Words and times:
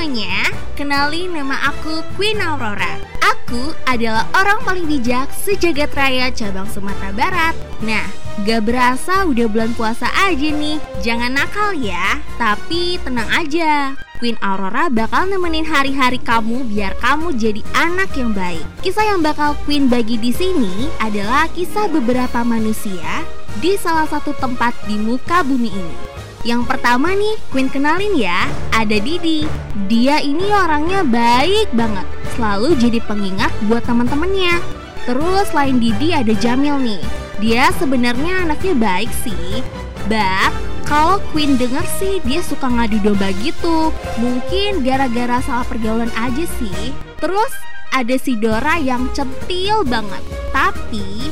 semuanya, 0.00 0.48
kenalin 0.80 1.28
nama 1.28 1.60
aku 1.68 2.00
Queen 2.16 2.40
Aurora. 2.40 2.96
Aku 3.20 3.76
adalah 3.84 4.24
orang 4.32 4.56
paling 4.64 4.88
bijak 4.88 5.28
sejagat 5.28 5.92
raya 5.92 6.32
cabang 6.32 6.64
Sumatera 6.72 7.12
Barat. 7.12 7.52
Nah, 7.84 8.08
gak 8.48 8.64
berasa 8.64 9.28
udah 9.28 9.44
bulan 9.44 9.76
puasa 9.76 10.08
aja 10.24 10.48
nih. 10.56 10.80
Jangan 11.04 11.36
nakal 11.36 11.76
ya, 11.76 12.16
tapi 12.40 12.96
tenang 13.04 13.28
aja. 13.28 13.92
Queen 14.16 14.40
Aurora 14.40 14.88
bakal 14.88 15.28
nemenin 15.28 15.68
hari-hari 15.68 16.16
kamu 16.16 16.64
biar 16.72 16.96
kamu 16.96 17.36
jadi 17.36 17.60
anak 17.76 18.16
yang 18.16 18.32
baik. 18.32 18.64
Kisah 18.80 19.04
yang 19.04 19.20
bakal 19.20 19.52
Queen 19.68 19.92
bagi 19.92 20.16
di 20.16 20.32
sini 20.32 20.88
adalah 20.96 21.44
kisah 21.52 21.92
beberapa 21.92 22.40
manusia 22.40 23.20
di 23.60 23.76
salah 23.76 24.08
satu 24.08 24.32
tempat 24.32 24.72
di 24.88 24.96
muka 24.96 25.44
bumi 25.44 25.68
ini. 25.68 25.96
Yang 26.40 26.72
pertama 26.72 27.12
nih, 27.12 27.36
Queen 27.52 27.68
kenalin 27.68 28.16
ya, 28.16 28.48
ada 28.72 28.96
Didi. 28.96 29.44
Dia 29.92 30.24
ini 30.24 30.48
orangnya 30.48 31.04
baik 31.04 31.68
banget, 31.76 32.08
selalu 32.32 32.80
jadi 32.80 32.98
pengingat 33.04 33.52
buat 33.68 33.84
teman-temannya. 33.84 34.56
Terus 35.04 35.52
selain 35.52 35.76
Didi 35.76 36.16
ada 36.16 36.32
Jamil 36.32 36.80
nih. 36.80 37.02
Dia 37.40 37.68
sebenarnya 37.76 38.48
anaknya 38.48 38.72
baik 38.76 39.12
sih, 39.20 39.64
but 40.08 40.52
kalau 40.88 41.20
Queen 41.32 41.60
denger 41.60 41.84
sih 42.00 42.24
dia 42.24 42.40
suka 42.40 42.68
ngadu 42.68 43.00
domba 43.04 43.32
gitu. 43.44 43.92
Mungkin 44.16 44.80
gara-gara 44.80 45.44
salah 45.44 45.64
pergaulan 45.68 46.12
aja 46.16 46.44
sih. 46.56 46.92
Terus 47.20 47.52
ada 47.92 48.16
si 48.16 48.34
Dora 48.40 48.80
yang 48.80 49.12
centil 49.12 49.84
banget. 49.84 50.18
Tapi 50.50 51.30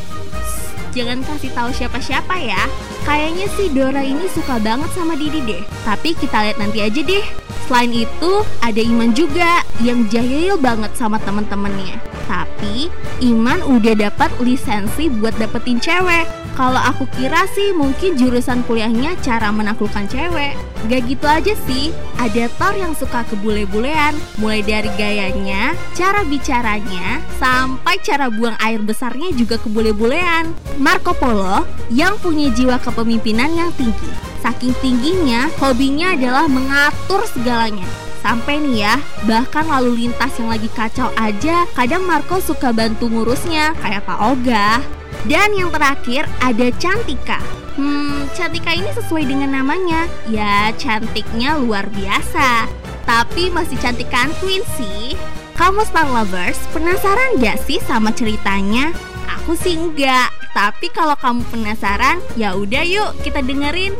jangan 0.98 1.22
kasih 1.22 1.54
tahu 1.54 1.70
siapa-siapa 1.70 2.34
ya. 2.42 2.66
Kayaknya 3.06 3.46
si 3.54 3.70
Dora 3.70 4.02
ini 4.02 4.26
suka 4.34 4.58
banget 4.58 4.90
sama 4.90 5.14
Didi 5.14 5.46
deh. 5.46 5.62
Tapi 5.86 6.18
kita 6.18 6.42
lihat 6.42 6.58
nanti 6.58 6.82
aja 6.82 6.98
deh. 6.98 7.22
Selain 7.70 7.92
itu, 7.94 8.32
ada 8.58 8.80
Iman 8.82 9.14
juga 9.14 9.62
yang 9.78 10.10
jahil 10.10 10.58
banget 10.58 10.90
sama 10.98 11.22
temen-temennya. 11.22 12.02
Tapi 12.26 12.90
Iman 13.22 13.62
udah 13.62 13.94
dapat 13.94 14.34
lisensi 14.42 15.06
buat 15.06 15.38
dapetin 15.38 15.78
cewek. 15.78 16.26
Kalau 16.58 16.82
aku 16.82 17.06
kira 17.14 17.46
sih 17.54 17.70
mungkin 17.70 18.18
jurusan 18.18 18.66
kuliahnya 18.66 19.14
cara 19.22 19.54
menaklukkan 19.54 20.10
cewek. 20.10 20.58
Gak 20.90 21.06
gitu 21.06 21.26
aja 21.30 21.54
sih, 21.70 21.94
ada 22.18 22.50
Thor 22.58 22.74
yang 22.74 22.98
suka 22.98 23.22
kebule-bulean. 23.30 24.18
Mulai 24.42 24.66
dari 24.66 24.90
gayanya, 24.98 25.78
cara 25.94 26.26
bicaranya, 26.26 27.22
sampai 27.38 28.02
cara 28.02 28.26
buang 28.26 28.58
air 28.58 28.82
besarnya 28.82 29.30
juga 29.38 29.54
kebule-bulean. 29.62 30.50
Marco 30.82 31.14
Polo 31.14 31.62
yang 31.94 32.18
punya 32.18 32.50
jiwa 32.50 32.82
kepemimpinan 32.82 33.54
yang 33.54 33.70
tinggi. 33.78 34.10
Saking 34.42 34.74
tingginya, 34.82 35.46
hobinya 35.62 36.18
adalah 36.18 36.50
mengatur 36.50 37.22
segalanya. 37.30 37.86
Sampai 38.18 38.58
nih 38.58 38.82
ya, 38.82 38.94
bahkan 39.24 39.64
lalu 39.66 40.06
lintas 40.06 40.34
yang 40.36 40.50
lagi 40.50 40.66
kacau 40.74 41.08
aja, 41.14 41.64
kadang 41.72 42.02
Marco 42.02 42.42
suka 42.42 42.74
bantu 42.74 43.06
ngurusnya, 43.06 43.78
kayak 43.78 44.04
Pak 44.04 44.18
Oga. 44.18 44.82
Dan 45.26 45.54
yang 45.54 45.70
terakhir 45.70 46.26
ada 46.42 46.68
Cantika. 46.76 47.38
Hmm, 47.78 48.26
Cantika 48.34 48.74
ini 48.74 48.90
sesuai 48.90 49.22
dengan 49.22 49.54
namanya. 49.54 50.10
Ya, 50.26 50.74
cantiknya 50.74 51.54
luar 51.62 51.86
biasa. 51.94 52.66
Tapi 53.06 53.54
masih 53.54 53.78
cantikan 53.78 54.34
Queen 54.42 54.60
sih. 54.76 55.14
Kamu 55.54 55.86
Star 55.86 56.06
Lovers, 56.06 56.58
penasaran 56.70 57.38
gak 57.42 57.58
sih 57.66 57.78
sama 57.82 58.14
ceritanya? 58.14 58.94
Aku 59.42 59.58
sih 59.58 59.74
enggak. 59.74 60.30
Tapi 60.54 60.90
kalau 60.90 61.14
kamu 61.14 61.42
penasaran, 61.50 62.18
ya 62.34 62.54
udah 62.58 62.82
yuk 62.82 63.14
kita 63.22 63.42
dengerin. 63.42 63.94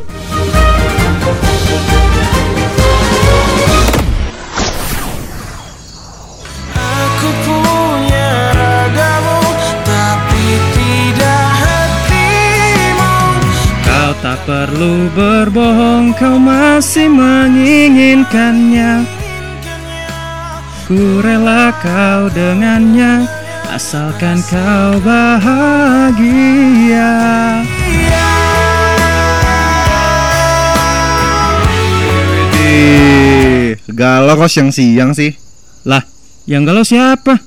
Tak 14.29 14.45
perlu 14.45 15.09
berbohong, 15.17 16.13
kau 16.13 16.37
masih 16.37 17.09
menginginkannya. 17.09 19.01
Ku 20.85 21.17
rela 21.25 21.73
kau 21.81 22.29
dengannya, 22.29 23.25
asalkan 23.73 24.37
kau 24.45 25.01
bahagia. 25.01 27.09
Galau 33.89 34.37
kok 34.37 34.53
siang-siang 34.53 35.17
sih. 35.17 35.33
Lah, 35.89 36.05
yang 36.45 36.69
galau 36.69 36.85
siapa? 36.85 37.41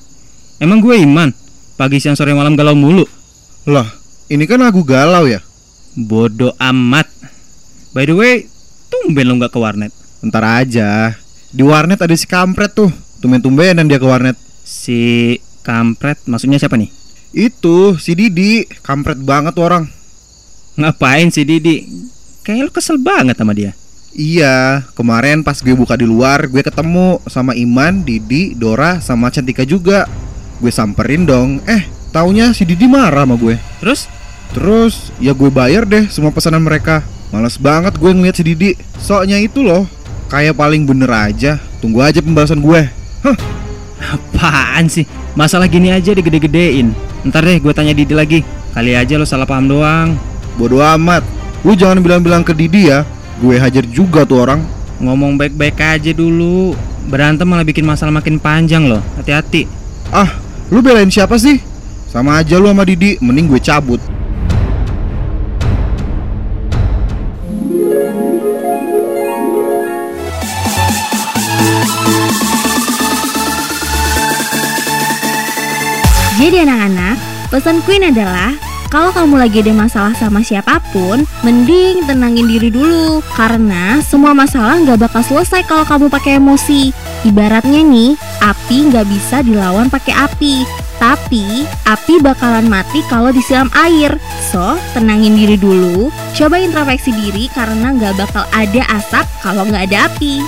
Emang 0.58 0.82
gue 0.82 0.98
iman, 1.06 1.30
pagi 1.78 2.02
siang 2.02 2.18
sore 2.18 2.34
malam 2.34 2.58
galau 2.58 2.74
mulu. 2.74 3.06
Lah, 3.70 3.86
ini 4.26 4.50
kan 4.50 4.58
lagu 4.58 4.82
galau 4.82 5.30
ya. 5.30 5.38
Bodoh 5.92 6.56
amat. 6.56 7.08
By 7.92 8.08
the 8.08 8.16
way, 8.16 8.48
tumben 8.88 9.28
lo 9.28 9.36
nggak 9.36 9.52
ke 9.52 9.58
warnet. 9.60 9.92
Ntar 10.24 10.64
aja. 10.64 11.12
Di 11.52 11.60
warnet 11.60 12.00
ada 12.00 12.16
si 12.16 12.24
kampret 12.24 12.72
tuh. 12.72 12.88
Tumben-tumbenan 13.20 13.84
dia 13.84 14.00
ke 14.00 14.06
warnet. 14.08 14.40
Si 14.64 15.36
kampret, 15.60 16.24
maksudnya 16.24 16.56
siapa 16.56 16.80
nih? 16.80 16.88
Itu 17.32 17.96
si 18.00 18.16
Didi, 18.16 18.64
kampret 18.80 19.20
banget 19.20 19.52
tuh 19.52 19.64
orang. 19.68 19.84
Ngapain 20.80 21.28
si 21.28 21.44
Didi? 21.44 21.84
Kayaknya 22.40 22.64
lo 22.68 22.72
kesel 22.72 22.96
banget 22.96 23.36
sama 23.36 23.52
dia. 23.52 23.76
Iya, 24.12 24.84
kemarin 24.92 25.40
pas 25.40 25.56
gue 25.60 25.72
buka 25.72 25.96
di 25.96 26.04
luar, 26.04 26.44
gue 26.44 26.60
ketemu 26.60 27.20
sama 27.32 27.56
Iman, 27.56 28.04
Didi, 28.04 28.52
Dora, 28.52 29.00
sama 29.00 29.32
Cantika 29.32 29.64
juga. 29.64 30.04
Gue 30.60 30.68
samperin 30.68 31.24
dong. 31.24 31.64
Eh, 31.64 31.88
taunya 32.12 32.52
si 32.52 32.68
Didi 32.68 32.84
marah 32.84 33.24
sama 33.24 33.40
gue. 33.40 33.56
Terus? 33.80 34.21
Terus 34.52 35.10
ya 35.16 35.32
gue 35.32 35.48
bayar 35.48 35.88
deh 35.88 36.08
semua 36.12 36.32
pesanan 36.32 36.60
mereka. 36.60 37.00
Males 37.32 37.56
banget 37.56 37.96
gue 37.96 38.10
ngeliat 38.12 38.36
si 38.36 38.44
Didi. 38.44 38.70
Soalnya 39.00 39.40
itu 39.40 39.64
loh, 39.64 39.88
kayak 40.28 40.56
paling 40.56 40.84
bener 40.84 41.08
aja. 41.08 41.56
Tunggu 41.80 42.04
aja 42.04 42.20
pembahasan 42.20 42.60
gue. 42.60 42.80
Hah, 43.24 43.36
Apaan 44.02 44.90
sih? 44.90 45.06
Masalah 45.38 45.70
gini 45.70 45.88
aja 45.94 46.12
digede-gedein. 46.12 46.92
Ntar 47.24 47.46
deh 47.46 47.58
gue 47.62 47.72
tanya 47.72 47.94
Didi 47.94 48.12
lagi. 48.12 48.40
Kali 48.74 48.92
aja 48.96 49.14
lo 49.16 49.24
salah 49.24 49.46
paham 49.46 49.68
doang. 49.70 50.16
bodoh 50.58 50.84
amat. 50.84 51.24
Lu 51.64 51.72
jangan 51.72 52.02
bilang-bilang 52.02 52.44
ke 52.44 52.52
Didi 52.52 52.90
ya. 52.90 53.06
Gue 53.40 53.56
hajar 53.56 53.86
juga 53.88 54.26
tuh 54.28 54.44
orang. 54.44 54.60
Ngomong 55.00 55.38
baik-baik 55.40 55.80
aja 55.80 56.10
dulu. 56.12 56.76
Berantem 57.08 57.46
malah 57.48 57.64
bikin 57.64 57.86
masalah 57.86 58.12
makin 58.12 58.36
panjang 58.36 58.84
loh. 58.86 59.00
Hati-hati. 59.16 59.66
Ah, 60.12 60.28
lu 60.68 60.84
belain 60.84 61.08
siapa 61.08 61.38
sih? 61.40 61.58
Sama 62.12 62.36
aja 62.36 62.60
lu 62.60 62.68
sama 62.68 62.84
Didi, 62.84 63.16
mending 63.24 63.48
gue 63.48 63.60
cabut. 63.62 64.02
Jadi 76.52 76.68
anak-anak, 76.68 77.16
pesan 77.48 77.80
Queen 77.88 78.12
adalah 78.12 78.52
kalau 78.92 79.08
kamu 79.08 79.40
lagi 79.40 79.64
ada 79.64 79.72
masalah 79.72 80.12
sama 80.12 80.44
siapa 80.44 80.84
pun, 80.92 81.24
mending 81.40 82.04
tenangin 82.04 82.44
diri 82.44 82.68
dulu. 82.68 83.24
Karena 83.32 84.04
semua 84.04 84.36
masalah 84.36 84.76
nggak 84.84 85.00
bakal 85.00 85.24
selesai 85.24 85.64
kalau 85.64 85.88
kamu 85.88 86.12
pakai 86.12 86.36
emosi. 86.36 86.92
Ibaratnya 87.24 87.80
nih, 87.80 88.20
api 88.44 88.92
nggak 88.92 89.06
bisa 89.08 89.40
dilawan 89.40 89.88
pakai 89.88 90.12
api. 90.12 90.68
Tapi, 91.00 91.64
api 91.88 92.20
bakalan 92.20 92.68
mati 92.68 93.00
kalau 93.08 93.32
disiram 93.32 93.72
air. 93.72 94.12
So, 94.52 94.76
tenangin 94.92 95.40
diri 95.40 95.56
dulu. 95.56 96.12
Coba 96.36 96.60
introspeksi 96.60 97.16
diri 97.16 97.48
karena 97.56 97.96
nggak 97.96 98.20
bakal 98.20 98.44
ada 98.52 98.84
asap 99.00 99.24
kalau 99.40 99.64
nggak 99.64 99.88
ada 99.88 100.04
api 100.04 100.44